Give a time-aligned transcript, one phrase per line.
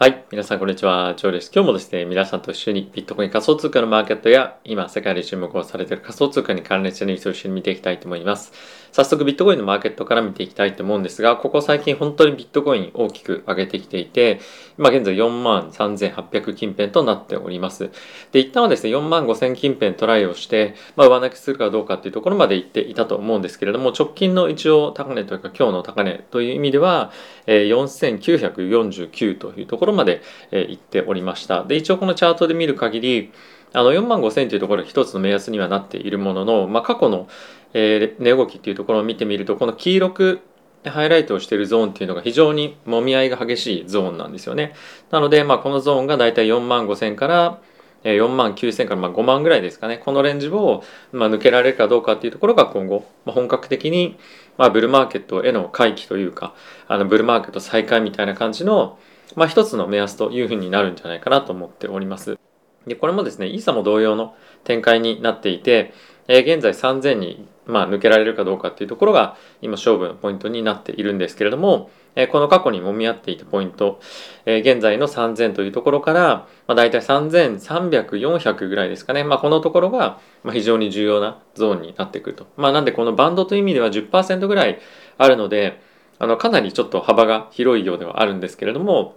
[0.00, 0.24] はい。
[0.30, 1.16] 皆さん、こんにちは。
[1.16, 1.50] ジョーです。
[1.52, 8.52] 今日もですね、皆さんと一緒にビットコイン仮想通貨のマーケットや、今、世界で注目をされている仮想通貨に関連したニュースを一緒に見ていきたいと思います。
[8.92, 14.38] 早速、ビットコインのマーケットから見ていきたいと思うんですが、ここ最近本当にビットコイン大きく上げてきていて、
[14.78, 17.90] 今現在4万3800近辺となっております。
[18.30, 27.10] で、一旦はですね、4万5000近辺トライをして、まあ、上抜きするかどうかっていうところまで行っていたと思うんですけれども、直近の一応高値というか、今日の高値という意味では、
[27.46, 31.64] えー、4949というところまで、えー言っておりました。
[31.64, 33.32] で、一応このチャートで見る限り、
[33.72, 37.28] あの4万5000というところが一つの目安にはなっているものの、まあ、過去の、
[37.74, 40.40] えー、値動きっていうところを見てみると、この黄色く
[40.84, 44.74] ハイライトをしているゾーンっていうのが非常にもみ合いが激しいゾーンなんですよね。
[45.10, 47.60] なので、まあ、このゾーンがだいたい4万5000から
[48.04, 49.98] 4万9000からまあ5万ぐらいですかね。
[49.98, 54.16] このレンジをまあ抜けられるかどうかっていうところが今後、まあ本格的に
[54.56, 56.54] まあブルーマーケットへの回帰というか、
[56.86, 58.98] あのブルーマーケット再開みたいな感じの
[59.36, 62.38] まあ、一つの目安というふうになるんじゃないかなと思っております。
[62.86, 65.92] でこれもですね、イーサも同様の展開になっていて、
[66.26, 74.00] えー、現在3000に、まあ、抜けられるかどうかっていうところが今勝負のポイントになっているんですけれども、えー、この過去に揉み合っていたポイント、
[74.46, 80.18] えー、現在の3000というところから、まあ、大体3300、400ぐらいですかね、まあ、このところが
[80.52, 82.46] 非常に重要なゾーンになってくると。
[82.56, 84.78] まあ、なんでこのバンドという意味では10%ぐらい
[85.18, 85.80] あるので、
[86.18, 89.16] あのかなりちょっと幅が広いようではあるんですけれども、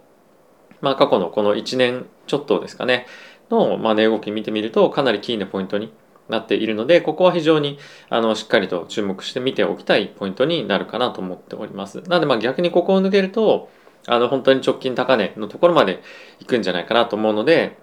[0.82, 3.06] まあ、過去のこの1年ちょっとですかね。
[3.50, 5.92] の、まあ、値動き見てみるとかなりキーなポイントに
[6.28, 12.00] なっているのでここは非常にあのしっかりと注目して見ておきたいポイントになるかなと思っております。
[12.02, 13.70] なのでまあ逆にここを抜けると
[14.06, 16.02] あの本当に直近高値のところまで
[16.40, 17.78] 行くんじゃないかなと思うので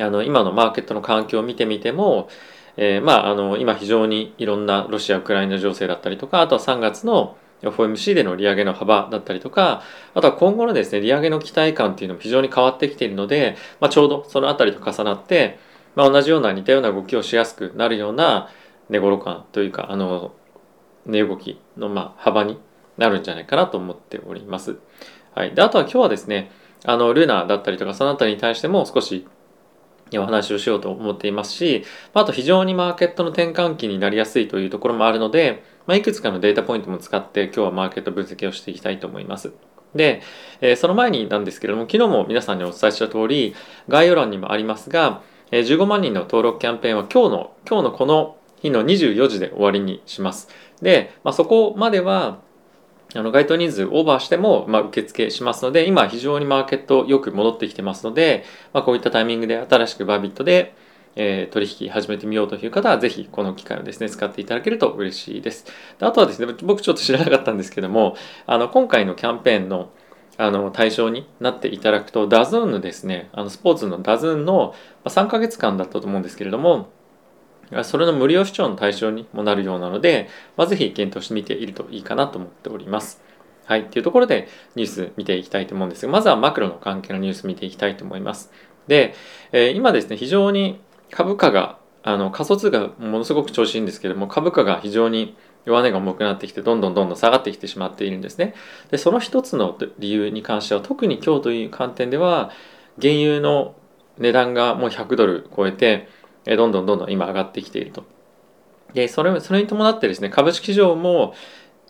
[0.00, 2.28] あの今のマーケットの環境を見てみても、
[2.76, 9.82] えー、まああの今非常にいろんなロシア・ウクライナ情勢だったりとかあとは3月の FOMC での利上げの幅だったりとか、
[10.14, 15.58] あとは今後のですね、利上げの期待感っていうのも非常に変わってきているので、まあ、ちょうどそのあたりと重なって、
[15.94, 18.50] まあ、同じような似たような動きをしやすくなるような
[18.90, 20.32] 値頃感というか、あの、
[21.06, 22.58] 値動きのまあ幅に
[22.98, 24.78] なるんじゃないかなと思っております。
[25.34, 25.54] はい。
[25.54, 26.50] で、あとは今日はですね、
[26.84, 29.26] あの、ルナだったりとか、そのあたりに対しても少し
[30.14, 39.52] お話をしようと思っていますし、あと非常にマーケットの転換期になりやすいというところもあるので、まあ、いくつかのデータポイントも使って今日はマーケット分析をしていきたいと思います。
[39.94, 40.22] で、
[40.60, 43.54] えー、その前になんですけれども、昨日も皆さんにお伝えした通り、
[43.88, 50.48] 概要欄にもありますが、えー、15万人の登録キャンペーンは今日の、今日のこの日の24時で終わりにします。
[50.82, 52.40] で、まあ、そこまでは、
[53.14, 60.74] あの該当人数オーバーしても、まあ、受付しますので、今非常にマーケットよく戻ってきてますので、まあ、こういったタイミングで新しくバービットで、
[61.16, 65.64] えー、取引始めてみようという方は、ぜひこの機会をですね、使っていただけると嬉しいです。
[65.98, 68.16] であとはですね、僕ちょっと知らなかったんですけども、
[68.46, 69.90] あの、今回のキャンペーンの
[70.38, 74.74] あの対象になっていただくと、ダズーンのですね、あのスポーツのダズーンの
[75.06, 76.90] 3ヶ月間だったと思うんですけれども、
[77.82, 83.22] それの無料視聴の対象にもなるようなので、まあ、ぜひ検討してみているといいかなと思っております。
[83.64, 83.80] はい。
[83.80, 84.46] っていうところで
[84.76, 88.52] ニュース見ていきたいと思うんですが、まずはマクロの関係のニュース見ていきたいと思います。
[88.86, 89.14] で、
[89.50, 98.54] えー、今ですね、非常に株価があの仮想通貨ものすごく調子いいんですけれども株価が非常に弱値が重くなってきてどんどんどんどん下がってきてしまっているんですね。
[98.90, 102.50] でその一つの理由に関しては特に今日という観点では
[103.00, 103.74] 原油の
[104.18, 106.08] 値段がもう100ドル超えて
[106.44, 108.04] どんどんどんどん今上がってきていると。
[108.94, 111.34] でそれそれに伴ってですね株式市場も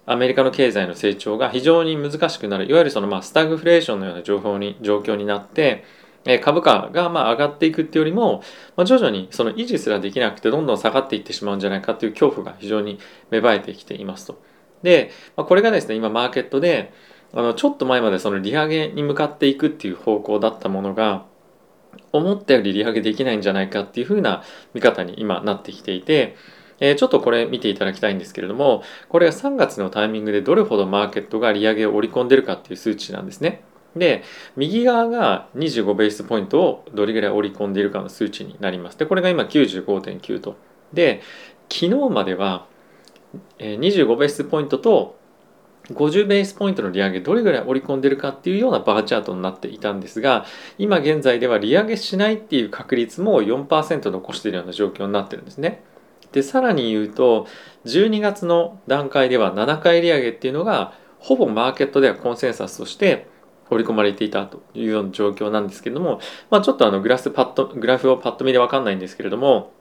[0.07, 2.67] アメリカの経済の成長が非常に難しくなる。
[2.71, 5.85] いわゆるそのまあスタグフレーションのような情報に状況になって
[6.43, 8.43] 株価がまあ上がっていくっていうよりも、
[8.77, 12.99] まあ、徐々にその維持すらできなくてどんどん下がっていってしまうんじゃないかという恐怖が非常に
[13.31, 14.43] 芽生えてきていますと。
[14.83, 16.93] で、まあ、これがですね今マーケットで
[17.33, 21.27] あのちょっと前までその利上げに向かっていくっていう方向だったものが
[22.13, 24.43] 思ったより利上げできないんじゃないかっていうふうな
[24.75, 26.37] 見方に今なってきていて、
[26.81, 33.65] え、ちょっとこれ見ていただきたいんですけれどもこれが3月のタイミングでどれほどマーケットが利上げを織り込んでるかっていう数値なんですね。
[33.97, 34.23] で、
[34.57, 38.99] 右側が25ベースポイントをどれぐらい織り込んでいるかの数値になります。
[38.99, 40.57] で、これが今95.9と。
[40.93, 41.23] で、
[41.69, 42.67] 昨日までは
[43.59, 45.17] 25ベースポイントと
[45.93, 50.45] 50ベースポイントの利上げどれぐらい織り込んでるかっていうようなバーチャートになっていたんですが
[50.79, 55.83] 今現在では利上げしないっていう確率も4%残しているような状況になってるんですね。
[56.33, 57.47] でさらに言うと
[57.85, 63.29] 12月の段階では7回利上げっていうのがほぼマーケットではコンセンサスとして
[63.71, 66.21] 織り込まれていたというような状況なんですけれども、
[66.51, 69.73] まあ、ちょっとあのグラスパッドグラフをパッと見で分かんないんですけれども、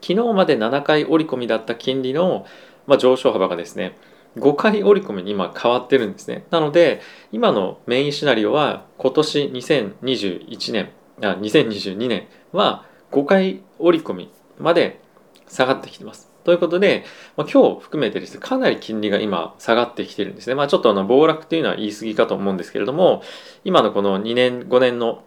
[0.00, 2.46] 昨日まで7回織り込みだった金利の、
[2.86, 3.96] まあ、上昇幅がですね、
[4.36, 6.46] 5回織り込みに今変わってるんですね。
[6.50, 7.00] なので
[7.32, 10.90] 今のメインシナリオは今年2021年
[11.20, 15.00] あ2022年は5回織り込みまで
[15.48, 16.29] 下がってきてます。
[16.44, 17.04] ということで、
[17.36, 20.54] まあ、今日含めてですね、かなり金利が今下がってきてるんですね。
[20.54, 23.22] まあちょっとあの暴落というのは言い過ぎかと思うんですけれども、
[23.64, 25.22] 今のこの2年、5年の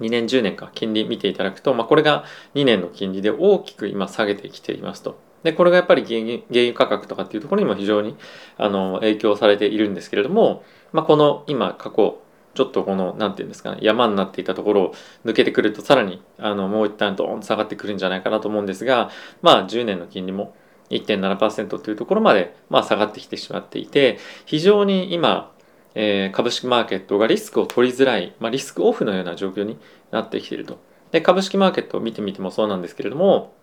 [0.00, 5.18] 2年10年か金利見ていただくと、まあ、これが2年の金利で大きく今下げてきていますと。
[5.42, 8.16] で、これがやっぱり原油価格とかっていうところにも非常に
[8.56, 12.18] あの影響されているんですけれども、まあ、この今過去
[12.60, 19.10] ちょっとこの何て言うんですかね山になっていたところを抜けてくるとさらにあのもう一旦ドーンと下がってくるんじゃないかなと思うんですが
[19.40, 20.54] まあ10年の金利も
[20.90, 25.52] 1.7%というところまで、まあ、下がってきてしまっていて非常に今、
[25.94, 29.78] え、株式マーケットがリスクを取りづらい、まあ、リスクオフのような状況に
[30.10, 30.78] なってきていると。
[31.12, 33.54] で株式マーケットを見てみてもそうなんですけれども、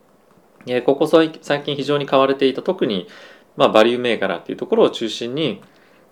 [0.66, 3.08] え、ここ最近非常に買われていた特に、
[3.58, 5.62] まあ、バリュー銘柄っていうところを中心に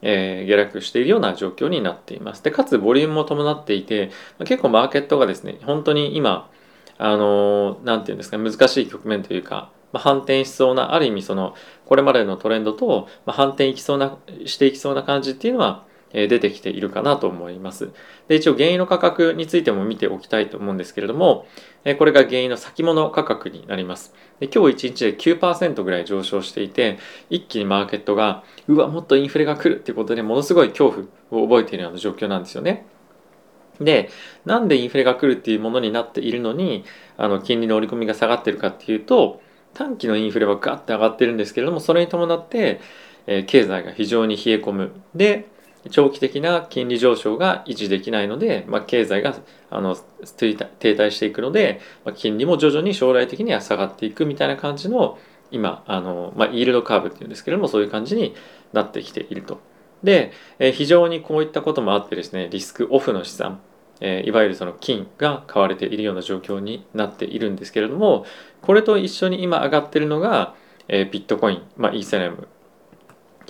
[0.08, 2.44] えー、下落しているような状況になっています。
[2.44, 4.12] で、かつボリュームも伴っていて、
[4.46, 6.52] 結構マーケットがですね、本当に今、
[7.00, 11.56] あのー、て言うんですか、難しい局面というか、まあ、反転しそうな、ある意味その、
[11.86, 14.16] これまでのトレンドと、まあ、反転いきそうな、
[14.46, 17.92] していきそうな感じっていうのは、出てきているかなと思います。
[18.28, 21.46] で、一応原油の価格についても見ておきたいと思うんですけれども、
[21.98, 24.14] これが原油の先物価格になります。
[24.40, 27.00] で今日1日で9%ぐらい上昇していて、
[27.30, 30.92] 一気にマーケットが、うわ、もっとインフレが来るっていうことでものすごい恐
[31.30, 32.86] 怖を覚えているような状況なんですよね。
[33.80, 34.10] で、
[34.46, 36.86] なんでインフレが来るっていうものになっているのに、
[37.18, 39.42] あの、金利の織り込みが下がってるかっていうと、
[39.74, 42.80] 短期のインフレはガッて上がってるんですけれども、それに伴って、
[43.28, 44.92] えー、経済が非常に冷え込む。
[45.14, 45.48] で、
[45.90, 49.36] 長期的な金利上昇が維持できないので、まあ、経済が
[49.70, 49.96] あの
[50.38, 55.18] 停滞していくので、まあ、金利も徐々に将来的には下がっていくみたいな感じの
[55.52, 58.36] 今あの、まあ、イールドカーブっていうんですけれどもそういう感じに
[58.74, 59.60] なってきていると。
[60.04, 63.60] で、えー、非常にこういったこともあってですねリスクオフの資産
[64.02, 68.26] えー、いわゆるその金が買われているような状況になっているんですけれども
[68.62, 70.54] これと一緒に今上がってるのが、
[70.88, 72.48] えー、ビットコイン、まあ、イーサリアム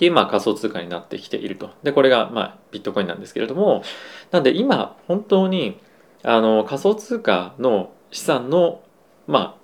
[0.04, 1.70] いうまあ仮想通貨になってきていると。
[1.82, 3.82] で、これがまあビットコインなんですけれども、
[4.30, 5.80] なんで今本当に
[6.22, 8.82] あの仮想通貨の資産の
[9.26, 9.58] ま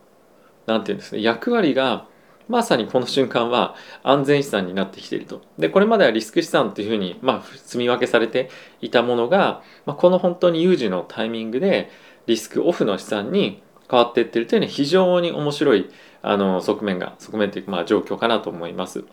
[0.67, 2.07] あなんていうんですね役割が
[2.49, 5.43] まさにこの瞬間は安全資産になってきていると。
[5.59, 8.51] で、これまではリスク資産というふうに、まあ、積み分けされて
[8.81, 11.91] いたものが、まあ、この本当に有事のタイミングで
[12.27, 15.91] リスクオフの資産に変わっていってるというのは非常に面白い
[16.21, 19.05] あの側面が、側面というか、まあ、状況かなと思います。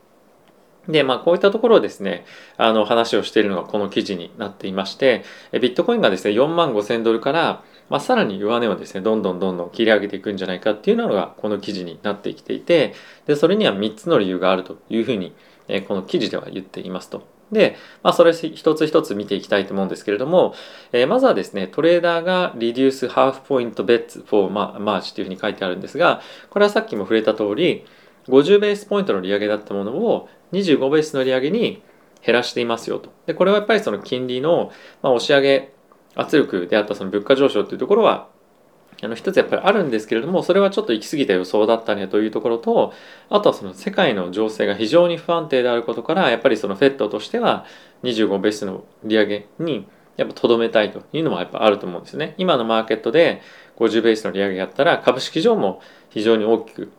[0.89, 2.25] で、まあ、こういったところをですね、
[2.57, 12.93] あの、話をしているのがこの記事になっていまして、ビットコインがですね、4万5千ドルから、まあ、さらに弱値をですね、どんどんどんどん切り上げていくんじゃないかっていうのが、この記事になってきていて、
[13.27, 15.33] で、それには3つの理由があるというふうに、
[15.67, 17.39] えこの記事では言っていますと。
[17.51, 20.53] で、まあ、それ一つ一つ見ていきたいと思うんですけれども、
[20.91, 27.85] えー、まずはですね、トレーダーが Reduce Half Point Bets for March というふうに書いてあるんですが、これはさっきも触れた通り、
[28.29, 31.81] 50ベースポイントの利上げだったものを25ベースの利上げに
[32.25, 33.11] 減らしていますよと。
[33.25, 34.71] で、これはやっぱりその金利の、
[35.01, 35.73] まあ、押し上げ
[36.15, 38.29] 圧力であったその物価上昇というところは
[39.01, 42.93] あの一つやっぱりあるんですけれどもそれはちょっと行き過ぎた予想だったねというところと
[43.29, 47.65] あとはその世界の情勢が非常に不安定であることからやっぱりそのフェットとしては
[48.03, 49.87] 25ベースの利上げに
[50.17, 53.41] やっぱとどめたいというのもやっぱあると思うんですね今のマーケットで
[53.77, 56.91] 50ベースの利上げやったら株式上も非常に大きく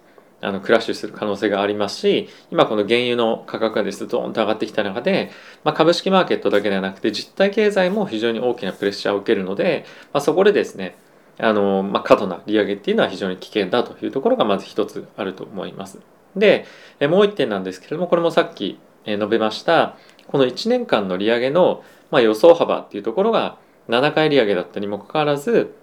[0.42, 5.30] あのクラッシュする可能性がありますし今この原油の価格がですドーンと上がってきた中で、
[5.64, 10.97] まあ、株式マーケットだけではなくて実体経済も非常に大きなプレッシャーを受けるので、まあ、そこでですね
[11.38, 16.00] あの、まあ、過度な利上げっていうのは非常に危険だというところがまず一つあると思います。
[16.37, 16.64] で
[17.00, 19.97] もう一点なんですけれどもこれもさっき述べました
[20.28, 21.82] この1年間の利上げの、
[22.12, 25.75] まあ、予想幅っていうところが7回利上げだったにもかかわらず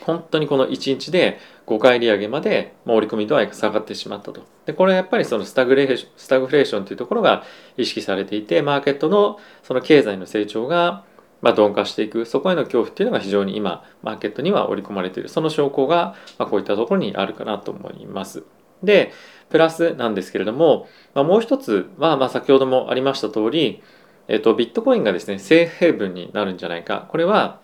[0.00, 4.44] 本当にこの1日で5回利上げまで織り込み度合いが下がってしまったと。
[4.66, 7.44] で、これはやっぱりそのスタグレーション、スタグフレーションというところが
[7.76, 11.04] 意識されていて、マーケットのその経済の成長が
[11.42, 15.28] まあ鈍化していく、そこへの恐怖っていうのが非常に今、マーケットには織り込まれている。
[15.28, 18.44] その証拠が、まあ、こういったところにあるかなと思います。
[18.82, 19.12] で、
[19.48, 23.82] プラスなんですけれども、まあ、もう一つは、まあ、先ほどもありました通り、
[24.28, 27.06] えっと、ビットコインがですね、セーフヘイブンになるんじゃないか。
[27.08, 27.60] これは、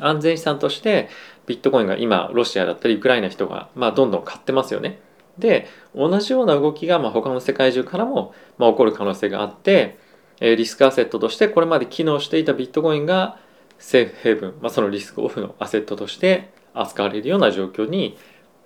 [0.00, 1.08] 安全資産として
[1.48, 5.00] ビットコインが今ロシアだったりウクライナ人がまあどんどん買ってますよね。
[5.38, 9.98] で同じような動きがまあ他の世界中からもまあ起こる可能性があって
[10.40, 13.38] リスクアセットとしてこれまで機能していたビットコインが
[13.78, 18.18] セーフヘイブン、まあ、そのリスクオフのアセットとして扱われるような状況に、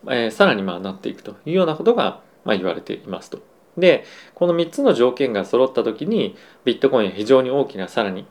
[0.07, 3.41] えー、さらにまあなっていくというようなことがまあ言われていますと。
[3.77, 8.27] でこの3つの条件が揃った時にビットコインは非常に大きなさらに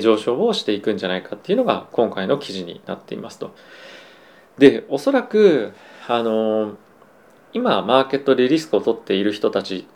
[0.00, 3.54] 上昇をしていくんじゃないかっていうのが今回の記事になっていますと。
[4.58, 5.72] でおそらく
[6.08, 6.76] あの
[7.52, 9.86] 今マーケットでリスクを取っている人たち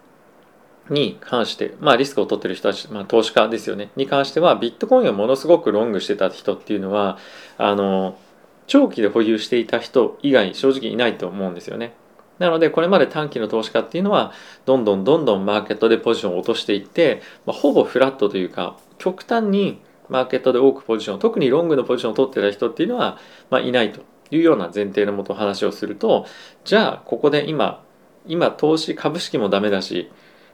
[0.89, 7.19] に関して、まあ、リスクを取っている人たち、まあ、投資家ですよねに関してはビットコインをものすごくロングしてた人っていうのは
[7.59, 8.19] あの
[8.67, 11.93] 長期で保有していた人以外正直いないと思うんですよね。
[12.41, 14.33] なのでこれまで短期の投資家っていうのは
[14.65, 23.19] どんどんどんどんマーケットでポジションを落としていって、まあ、ほぼフラットというか極端にマーケットで多くポジション特にロングのポジションを取ってた人っていうのは、
[23.51, 26.27] まあ、いないというような前提のもと話をすると
[26.65, 27.85] じゃあここで今
[28.27, 30.11] 今投資株式もダメだし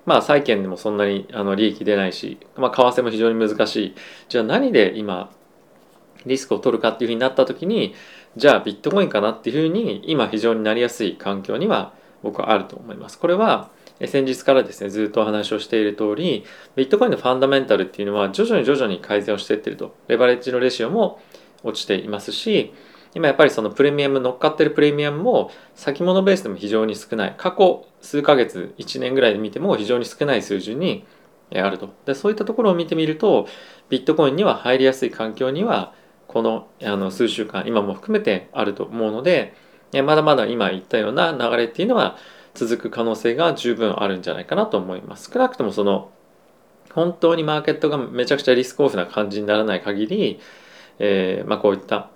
[0.06, 3.94] まあ債券でもそんなにあの利益出ないし、まあ、為替も非常に難しい。
[4.28, 5.30] じゃあ何で今
[6.26, 7.94] リスクを取るかっていうふうになった時に
[8.36, 13.18] じゃあビットコインかなっていうふうに今非常になりやすい環境には僕はあると思います。
[13.18, 13.70] これは
[14.04, 19.94] 先日からですねずっとお話をしている通りビットコインのファンダメンタルっていうのは徐々に徐々に改善をしていってると。
[20.08, 21.20] レバレッジのレシオも
[21.62, 22.74] 落ちていますし
[23.14, 27.34] 今やっぱりそのプレミアム乗っかってるプレミアムも先物ベースでも非常に少ない。
[27.38, 31.06] 過去数ヶ月1年ぐらいで見ても非常に少ない数字に
[31.54, 31.88] あると。
[32.04, 33.48] でそういったところを見てみると
[33.88, 35.94] ビットコインには入りやすい環境には
[36.28, 39.54] このあの数週間今も含めてあると思うので
[39.92, 42.16] まだまだ今言ったような流れっていうのは
[42.54, 46.10] 続く可能性が十分あるんじゃないかなと思います少なくともその
[46.94, 50.40] 本当にマーケットがめちゃくちゃリスクオフな感じにならない限り、
[50.98, 52.08] えー、まあ、こういった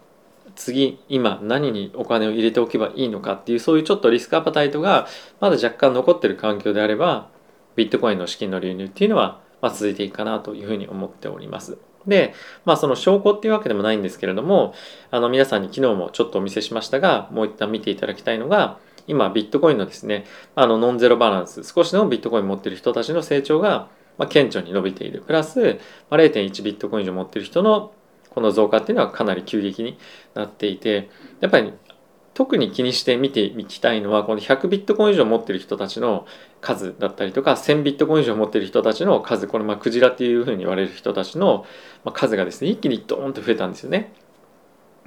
[0.57, 5.07] 次今何にお金を入れておけばいいのかっていうそういうちょっとリスクアパタイトが
[5.39, 7.29] まだ若干残ってる環境であれば
[7.77, 11.90] ビットコインの資金の流入っていうのは、まあ、続いていくかなというふうに思っております。
[12.07, 14.75] で、まあその証拠っていうわけでもないんですけれども、
[15.11, 23.89] あの皆さんに昨日もちょっとお見せしましたが、もう一旦見ていただきたいのが、今ビットコインのですねあのノンゼロバランス少しでもビットコイン持ってる人たちの成長が、
[24.19, 25.23] まあ、顕著に伸びている。
[25.27, 25.81] プラス、
[26.11, 27.93] まあ、0.1ビットコイン以上持ってる人の
[28.31, 29.99] この増加っていうのはかなり急激に
[30.35, 31.73] なっていてやっぱり
[32.35, 36.27] 特に気にして見ていきたいのはこの100ビットコイン以上持ってる人たちの
[36.61, 41.67] 数だったりとか1000ビットコイン以上持ってる人たちの数これまあクジラっていうふうに言われる人たちの
[42.13, 44.13] 数がですね一気にドーンと増えたんですよね。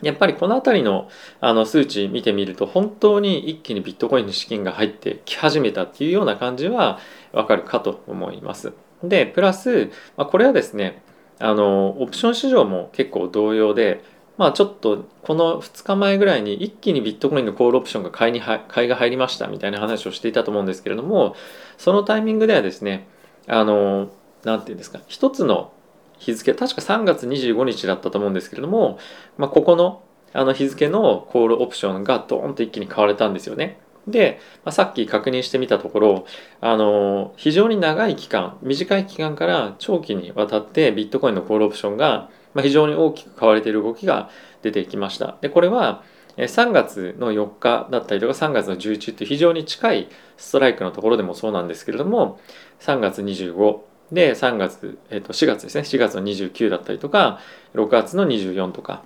[0.01, 1.07] やっぱりこの辺りの
[1.39, 6.99] あの数値見てみると本当に一気にビットコインの資金が入ってき始めたっていうような感じは
[7.31, 8.73] わかるかと思います。
[9.01, 11.01] でプラス、まあ、これはですね
[11.39, 14.03] あのオプション市場も結構同様で
[14.37, 21.35] まあちょっとこの2日前ぐらいに一気にビットコインのコールオプションが買いに買いが入りましたみたいな話をしていたと思うんですけれども
[21.77, 23.07] そのタイミングではですね
[23.47, 24.09] あの
[24.43, 25.71] 何て言うんですか一つの
[26.17, 28.97] 日付確か3月25日だったと思うんですけれども、
[29.37, 33.79] まあ、ここのあの日付のコールオプションがドーンと一気に買われたんですよね。
[34.07, 36.25] で、まあ、さっき確認してみたところ
[36.59, 44.29] あの非常に長い期間短い期間から長期にわたってビットコインのコールオプションがまあ、非常に大きく買われている動きが
[44.61, 45.37] 出てきました。
[45.41, 46.03] でこれは
[46.37, 52.39] 3月の4日だったりとか3月の11って非常に近いストライクのところでもそうなんですけれども
[52.79, 53.77] 3月25
[54.11, 57.39] で3月、えー、と4月ですね4月の29だったりとか
[57.75, 59.03] 6月の24とか、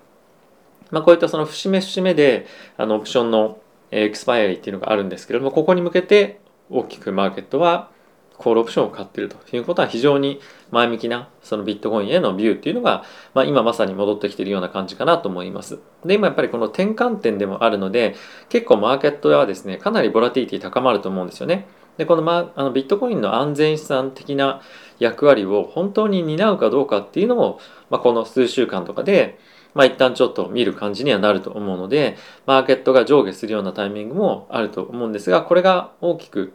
[0.91, 3.59] まあ、こういったその節目節目であのオプションの
[3.91, 6.39] エクスパイアリーっていうのがあるんですけれどもここに向けて
[6.69, 7.89] 大きくマーケットは
[8.37, 10.39] コールオプションを買っているということは非常に
[10.71, 13.03] 前向きなそのビットコインへのビューっていうのが、
[13.33, 15.79] まあ、今まさに戻ってきているような感じかなと思います。
[16.05, 18.15] で、今やっぱりこの転換点でもあるので
[18.49, 21.67] 結構マーケットはですね、かなりボラティティ高まると思うんですよね。
[21.97, 24.61] で、この,、ま、あのビットコインの安全資産的な
[24.99, 29.39] 役割を本当に担うかどうかっていうのを、まあ、この数週間とかで
[29.77, 32.17] まあ、一旦ちょっと見る感じにはなると思うので、
[32.47, 36.53] マーケットが上下するようなタイミングもあると思うんですが、これが大きく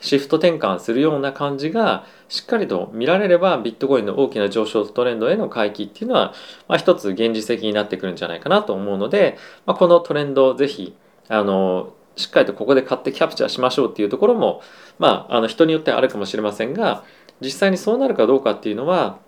[0.00, 6.34] シフト転換するような感じがしっかりと見られればビットコインの大きな上昇トレンドへの回帰っていうのは、
[6.68, 10.96] まあ、一つ現実的になってくるんじゃないかなと思うので、まあ、このトレンドをぜひ
[11.28, 14.62] あのしっかりとここで買ってキャプチャーしましょうっていうところも、
[14.98, 17.04] まあ、あの人によってあるかもしれませんが
[17.40, 19.18] 実際にそうなるかどうかっていうのは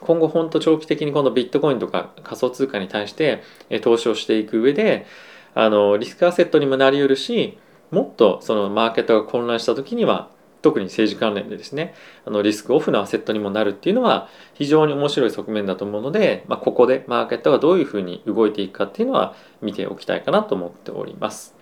[0.00, 3.42] 今後本当長期的にこのビットコインとか仮想通貨に対して
[3.82, 5.06] 投資をしていく上で
[5.54, 7.58] あのリスクアセットにもなりうるし
[7.90, 10.30] もっとそのマーケットが混乱した時には
[10.62, 11.94] 特に政治関連でですね
[12.24, 21.54] あのリスクオフのアセットにもなるっていうのは非常に面白い側面だと思うので、まあ、ここでマーケットがどういうふうに動いていくかっていうのは見ておきたいかなと思っております。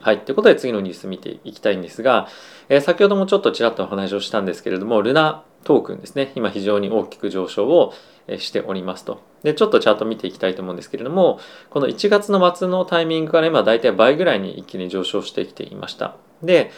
[0.00, 0.20] はい。
[0.20, 2.28] ということで次のニュース見ていきたいんですが、
[2.68, 7.92] えー、先ほどもちょっとちらっとお話をしたんですけれども、ルナトークンですね、今非常に大きく上昇を
[8.38, 9.20] しておりますと。
[9.46, 11.38] で、ちょっとチャート見ていきたいと思うんですけれども、
[11.70, 16.16] この1月の末のタイミングから今大体倍ぐらいに一気に上昇してきていました。
[16.42, 16.72] で、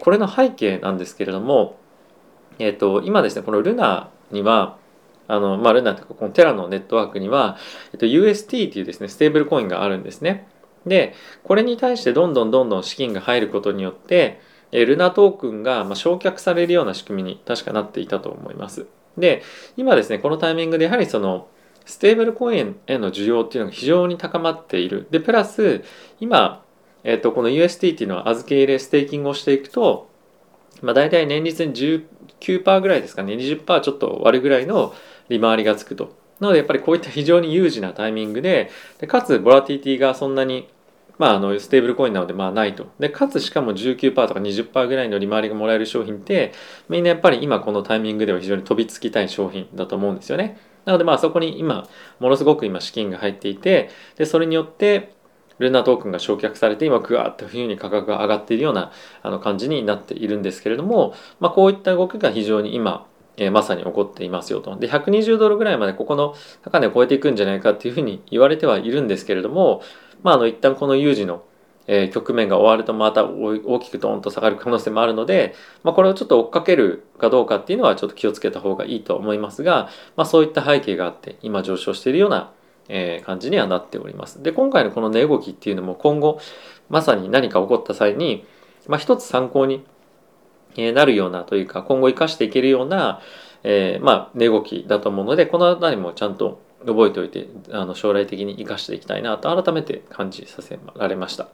[0.00, 1.78] これの背景なんですけれども、
[2.58, 4.76] えっ、と、今ですね、このルナには、
[5.28, 7.56] あの、まあ、ルナというか、このテラのネットワークには、
[7.94, 10.46] えっと、UST というですね、ステーブルコインがあるんですね。
[10.84, 18.84] で、これに対してどんどんどんどん資金が入ることによって、えルナトークンが、ま焼却されるような仕組みに確かなっていたと思います。
[19.16, 19.42] で、
[19.78, 21.48] 今ですね、このタイミングでやはりその、
[21.90, 25.08] ステーブルコインへの需要っていうのが非常に高まっている。
[25.10, 25.82] で、プラス、
[26.20, 26.62] 今、
[27.02, 30.08] えっ、と、この UST っていうのは預け入れ、ステーキングをしていくと、
[30.82, 34.94] まあ、大体年率に19%ぐらいですかね、20%ちょっと割るぐらいの
[35.28, 36.16] 利回りがつくと。
[36.38, 40.68] なので、やっぱりこういった非常に有事なタイミングで、でかつ、ボラティティがそんなに
[41.20, 42.86] まあ、あのステーブルコインなのでまあないと。
[42.98, 46.54] で、かつしかも19%とか20%ぐらいの利回りがもらえる商品って、
[46.88, 50.58] みんなやっぱり今このタイミングでは非常に飛びつきたい商品だと思うんですよね。
[50.84, 51.86] なのでまあそこに今、
[52.18, 55.12] ものすごく今資金が入っていて、で、それによって、
[55.60, 63.06] ルナトークンが焼却されて今グワーッと冬に価格が上がっているようなあの感じになっているんですけれども、まあ、こういった動きが非常に今、
[63.36, 64.74] えー、まさに起こっていますよと。
[64.76, 69.82] で、120ドルぐらいまでここの高値を超えていくんじゃないかっていうふうに言われてはいるんですけれども、
[70.22, 71.44] まあ、あの一旦この有事の
[71.92, 82.52] えー、局面が終わるとまた大きくドーンと下がる可能性もあるので、まあ、これをちょっと追っかけるかどうかっていうのはちょっと気をつけた方がいいと思いますが、まあ、そういった背景があって今上昇しているような、
[82.88, 84.40] え、感じにはなっております。
[84.40, 86.38] で今回のこの値動きっていうのも今後
[86.88, 88.46] まさに何か起こった際に、
[88.86, 89.84] まあ、一つ参考に
[90.76, 93.20] なるようなというか今後生かしていけるような、
[93.64, 101.48] えー、まあ値動きだと思うのでこの辺りもちゃんと覚えておいてあの将来的に生かしていきたいなと改めて感じさせられました。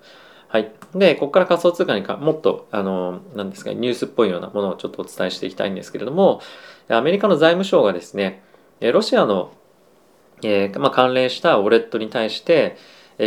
[0.48, 0.72] はい。
[0.94, 6.40] で、ここから仮想通貨にかもっと、あの、なんですか、ニュースっぽいようなものをちょっとお伝えしていきたいんですけれども、
[6.88, 8.42] アメリカの財務省がですね、
[8.80, 9.52] ロシアの、
[10.42, 12.76] えー、まあ、関連したウォレットに対して、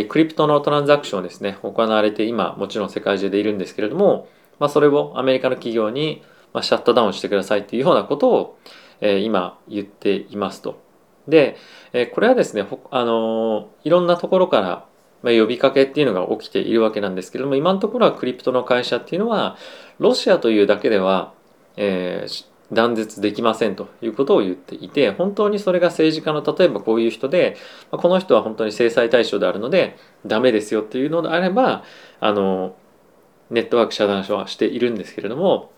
[0.08, 6.22] クリプトのトランザクションですね、行われて今、もちろん世界中でいるんですけれども、まあ、それをアメリカの企業に、
[6.52, 8.58] まあ、シャットダウンしてくださいというようなことを、
[9.00, 10.80] えー、今言っていますと。
[11.28, 11.56] で、
[11.92, 14.86] えー、これはですね、あのいろんなところから、
[15.22, 19.56] まあ、呼びかけっていうのが起きているわけなんですけれども今のところはクリプトの会社っていうのは
[19.98, 21.34] ロシアというだけでは、
[21.76, 27.56] えー、断絶できませんということを言っていて本当にそれが政治家の例えばこういう人で
[27.90, 31.84] この人は本当に制裁対象であるのでダメですよっていうのであれば
[32.20, 32.76] あの
[33.50, 35.72] ネットワーク遮断書はしているんですけれども、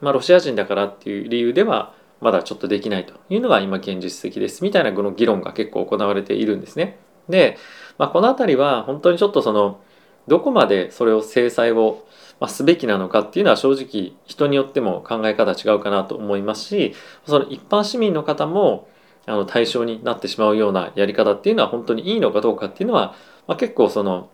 [0.00, 6.98] まあ、ロシア人だからっていう理由ではまだちょっとできないというのが今現実的ですみたいなこの議論が結構行われているんですね。
[7.28, 7.56] で、
[7.98, 9.80] まあ、この辺りは本当にちょっとその
[10.28, 12.06] どこまでそれを制裁を
[12.40, 16.94] まあすべきなのかっていうのは正直人によっても考え方違うかなと思いますし
[17.26, 18.88] その一般市民の方も
[19.26, 23.14] あの対象になってしまうようなやり方っていうのは本当にいいのかどうかっていうのは、
[23.46, 24.28] まあ、結構その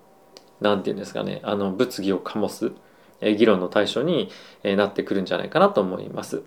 [0.61, 2.73] 何て言うんですかねあの物議を醸す
[3.21, 4.31] 議論の対象に
[4.63, 6.43] なってくるんじゃないかなと思います。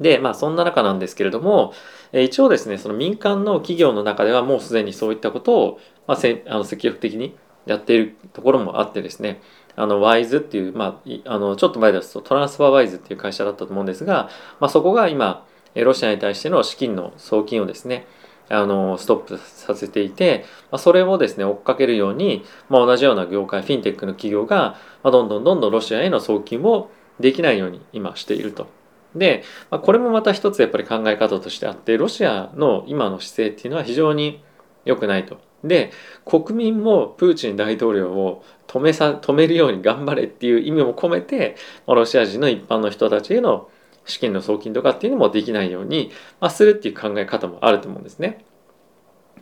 [0.00, 1.72] で、まあそんな中なんですけれども、
[2.12, 9.40] 一応ですね、その民間の企業の中ではもうすでにそういったことを、まあ、せあの積極的にやっているところもあってですね、
[9.76, 14.28] あの、ワイズっていう、まあ、あの、ちょっと前ですとトランスファーワイズっていう会社だったと思うんですが、
[14.60, 18.06] まあそこが今、ロシアに対しての資金の送金をですね、
[18.50, 28.77] あのストップさせていて、まあ、それをですね追っかけるように、まあ、同じような業界フィンテックの企業が、まあ、どんどんどんどんロシアへの送金をできないように今していると。
[29.18, 34.42] で、まあ、これもまた一つやっぱり考え方としてあってロシアの今の姿勢っていうのは非常に
[34.84, 35.38] 良くないと。
[35.64, 35.90] で
[36.24, 43.68] 国民もプーチン大統領を止めさ止めるように頑張れっていう意味も込めて、ロシア人の一般の人たちへの
[44.04, 48.44] 資金の送金とかっていうのもできないように、まあ、するっていう考え方もあると思うんですね。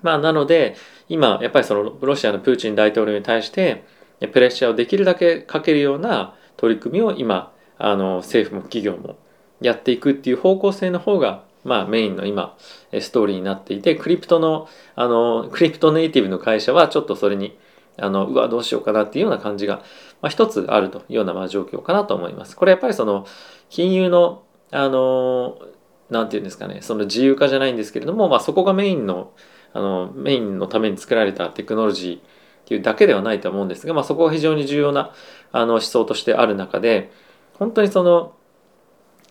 [0.02, 0.76] まあ、なので
[1.08, 3.84] 今やっぱりそのロシアのプーチン大統領に対して
[4.32, 9.16] プレッシャーをできるだけかけるような取り組みを今あの政府も企業も
[9.60, 12.56] やっていくっていう方向性の方がまあメインの今
[13.00, 17.58] ストーリーになっていてクリプトのあのクリプトネイティブの会社はちょっとそれに
[17.98, 19.76] あのうわどうしようかなっていうような感じが、
[20.20, 22.56] まあ、一つあるというようなまあ状況かなと思います。
[22.56, 23.26] これやっぱりその
[23.70, 25.58] 金融のあの
[26.10, 29.32] なんていうんですかねその自由化じゃないんですけれども、まあ、そこがメインの
[29.72, 32.20] あのメインのために作られたテクノロジーっ
[32.64, 35.12] ていうだけではないと思うんですが、まあ、そこが非常に重要な
[35.52, 37.10] あの思想としてある中で
[37.54, 38.35] 本当にその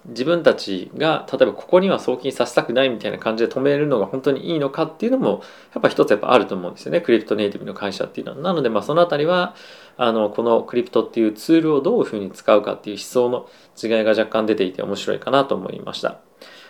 [0.08, 5.42] 自分たちが例えばここには送金させたくないみたいな感じで止めるのが本当にいいのかっていうのも
[5.74, 8.38] やっぱ一つやっぱあると思うんですよねクリプトネイティブの会社っていうのは。
[8.40, 9.56] なのでまあその辺りは
[9.98, 13.50] あのこのクリプトっていうツールをどういうふうに使うかっていう思想の
[13.82, 16.20] 違いが若干出ていて面白いかなと思いました。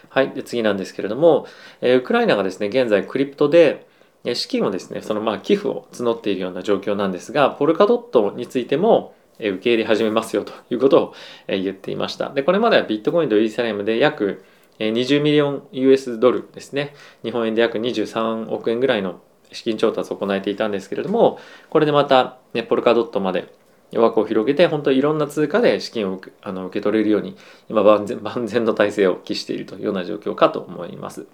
[0.10, 0.30] はい。
[0.32, 1.46] で次なんですけれども、
[1.82, 3.88] えウクライナがですね現在クリプトで
[4.34, 11.14] 資金をですねそのまあ寄付を募っているような状況なんですがポルカドットについても受け入れ始めますよということを
[11.48, 12.30] 言っていました。
[12.30, 14.44] で、これまではビットコインとイーサリアムで約
[14.80, 16.94] 20ミリオン US ドルですね。
[17.24, 19.22] 日本円で約23億円ぐらいの
[19.52, 23.54] 資金調達を行えていたんですけれども、これでまた、ね、ポルカドットまで
[23.94, 27.38] 枠を広げて、本当にいろんな通貨で資金をあの受け取れるように、
[27.70, 31.26] 今万全、万全の体制を期しているというような状況かと思います。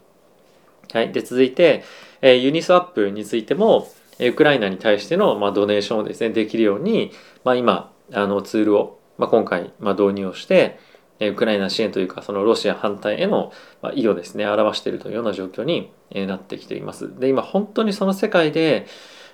[0.93, 1.11] はい。
[1.11, 1.83] で、続いて、
[2.21, 3.87] えユニスワップについても、
[4.29, 7.11] ウクライナに対しての、ま、ドネーションをですね、できるように、
[7.43, 10.79] ま、今、あのツールを、ま、今回、ま、導入をして、
[11.19, 13.51] ウクライナ支援というか、そのロシア反対への
[13.93, 17.19] 意をですね、表しているというような状況になってきています。
[17.19, 18.87] で、今本当にその世界で、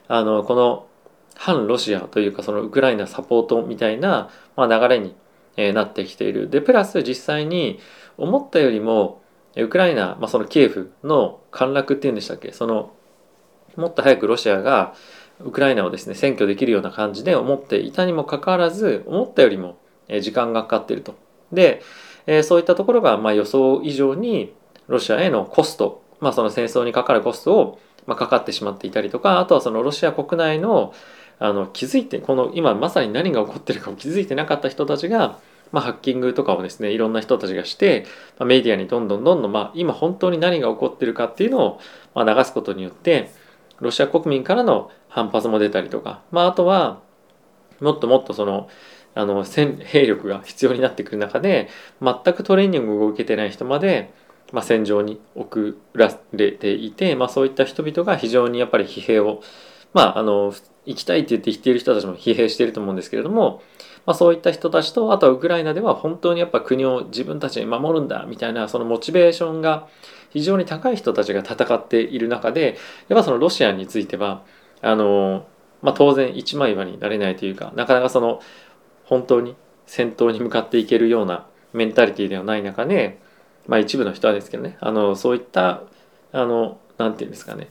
[0.09, 0.87] あの、この
[1.35, 5.15] 反ロシアというか、そのウクライナサポートみたいな、ま、流れに
[5.73, 6.49] なってきている。
[6.49, 7.79] で、プラス実際に
[8.17, 9.21] 思ったよりも、
[9.55, 12.51] ウクライナ、まあ、そのキエフの陥落っていうんでしたっけ？
[12.51, 12.91] その、
[13.77, 14.93] もっと早くロシアが
[15.39, 19.77] ウクライナをですね、占拠できるような感じで思っていたにもかかわらず、思ったよりも
[20.21, 21.15] 時間がかかっていると。
[21.51, 21.81] で、
[22.43, 24.53] そういったところがま予想以上に
[24.87, 30.93] ロシアへのコスト、まあ、その戦争にかかるコストをまかかってしまっていたりとかあとはそのロシア国内の
[31.39, 35.39] あの気づいてこの今まさに何が起こってるかを気づいてなかった人たちが、
[35.71, 38.07] まあ、ハッキングとかをですねいろんな人たちがして、
[38.39, 41.79] まあ、メディアにどんどんどんどん、まあ、今本当に何が起こってるかっていうのを、
[42.15, 43.29] ま、流すことによって
[43.79, 47.01] ロシア国民からの反発も出たりとか、まあ、あとは
[47.79, 48.69] もっともっとその
[49.15, 51.69] あの戦兵力が必要になってくる中で
[52.01, 54.13] 全くトレーニングを受けてない人まで、
[54.51, 59.41] まあ、戦場に送られていて、まあ、そういった人々が非常にやっぱり疲弊を
[59.93, 60.53] まああの
[60.85, 63.61] 行きたいって言って言っている人たちも疲弊していると思うんですけれども、
[64.07, 69.87] まあ、そういった人たちとあとはウクライナでは本当にやっぱ国を自分たちに守るんだみたいなそのモチベーションが
[70.31, 72.77] 非常に高い人たちが戦っている中で
[73.09, 74.43] やっぱそのロシアについては
[74.81, 75.45] あの、
[75.83, 78.41] まあ、当然一枚岩になれないというかなかなかその
[79.05, 83.19] 本当に戦闘に向かっていけるようなメンタリティーではない中で、
[83.67, 85.83] まあ一部の人はですけどね、あの、そういった、
[86.31, 87.69] あの、なんていうんですかね、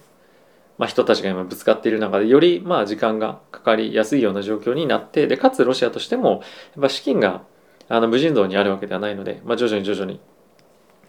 [0.79, 7.43] まあ人たちが今ぶつかっている中で、よりまあ時間がかかりやすいような状況になって、で、かつロシアとしても、やっぱ資金が
[7.89, 10.21] あの無尽蔵にあるわけではないので、まあ徐々に徐々に、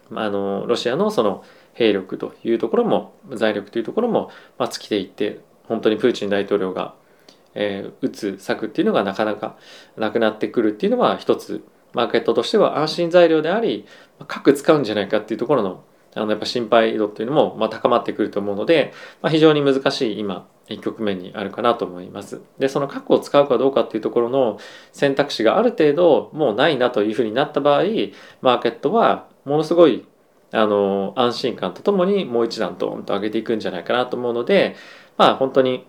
[0.10, 6.96] まあ、あの、ロシアのその兵力というところも、財力というところも、まあ尽きていって、本当にプーチン大統領が
[7.60, 9.58] えー、打つ策っていうのがなかなか
[9.98, 13.88] なくなってくるっていうのは一つマーケットとしては安心材料であり
[14.28, 15.84] 核使うんじゃないかっていうところの
[16.16, 20.48] あのやっぱ心配度っていうのも、まあ、高まってくると思うので、まあ、非常に難しい今
[20.82, 22.42] 局面にあるかなと思います。
[22.60, 24.60] でその核を使うかどうかっていうところの
[24.92, 27.84] 選択肢がある程度もうないなというふうになった場合
[28.42, 30.06] マーケットはものすごい
[30.52, 34.76] あの安心感とともにもう一段ドーンと上げていくんじゃないかなと思うので
[35.18, 35.86] まあ本当に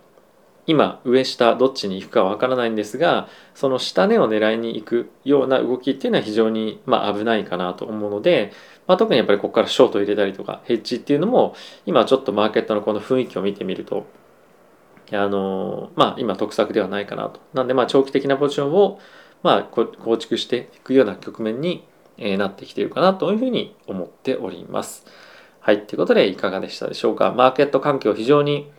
[0.67, 8.53] 今上下どっちに行くかわからないんですがその下値を狙いに行くような動きっていうのは非常にまあ危ないかなと思うので、
[8.89, 11.55] まあ、特にやっぱりここからショート入れたりとかヘッジっていうのも
[11.87, 14.07] 今ちょっとマーケットのこの雰囲気を見てみると
[15.13, 18.99] あのまあ今得策ではないかなとなんでまあ長期的なポジションを
[19.43, 25.07] まあ構築していくような局面になってきているかなというふうに思っております。
[25.61, 25.87] はい。
[25.87, 27.33] ということでいかがでしたでしょうか。
[27.33, 28.71] マーケット環境非常に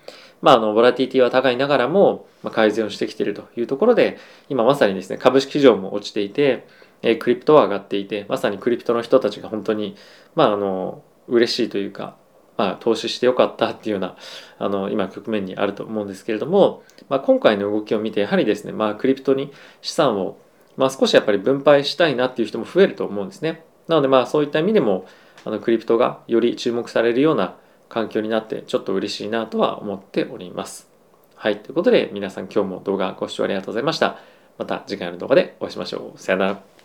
[0.42, 4.18] まあ、あの、ボラティティは高いながらも、まあ、改善をしてきているというところで、
[4.48, 6.68] 今まさにですね、株式市場も落ちていて、
[7.02, 9.96] え、クリプトは上がっていて、まさにクリプトの人たちが本当に、
[10.36, 12.18] まあ、あの、嬉しいというか、
[12.58, 14.18] まあ、投資してよかったっていうような、
[14.58, 20.38] あの、今局面にあると思うんですけれども、まあ、今回の動きを見て、やはりですね、まあ、クリプトに資産を、
[20.76, 23.64] まあ、少しやっぱり分配したいなっていう人も増えると思うんですね。
[23.88, 25.06] なので、まあ、そういった意味でも、
[25.46, 27.56] あの、クリプトがより注目されるような
[27.90, 30.88] 環境になってちょっと嬉しいなとは思っております。
[31.36, 31.60] はい。
[31.60, 34.20] ということで皆さん今日も動画ご視聴ありがとうございました。
[34.58, 36.20] また次回の動画でお会いしましょう。
[36.20, 36.79] さよなら。